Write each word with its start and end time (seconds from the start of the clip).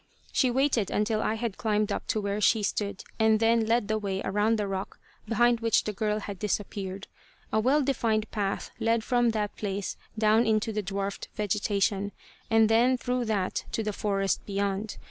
She 0.33 0.49
waited 0.49 0.89
until 0.89 1.21
I 1.21 1.35
had 1.35 1.59
climbed 1.59 1.91
up 1.91 2.07
to 2.07 2.19
where 2.19 2.41
she 2.41 2.63
stood, 2.63 3.03
and 3.19 3.39
then 3.39 3.67
led 3.67 3.87
the 3.87 3.99
way 3.99 4.19
around 4.23 4.57
the 4.57 4.65
rock 4.67 4.97
behind 5.27 5.59
which 5.59 5.83
the 5.83 5.93
girl 5.93 6.21
had 6.21 6.39
disappeared. 6.39 7.05
A 7.53 7.59
well 7.59 7.83
defined 7.83 8.31
path 8.31 8.71
led 8.79 9.03
from 9.03 9.29
that 9.29 9.55
place 9.55 9.97
down 10.17 10.47
into 10.47 10.73
the 10.73 10.81
dwarfed 10.81 11.27
vegetation, 11.35 12.13
and 12.49 12.67
then, 12.67 12.97
through 12.97 13.25
that 13.25 13.65
to 13.73 13.83
the 13.83 13.93
forest 13.93 14.43
beyond. 14.47 14.97